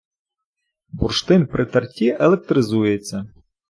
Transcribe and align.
Бурштин 0.91 1.47
при 1.47 1.65
терті 1.65 2.09
електризується 2.19 3.25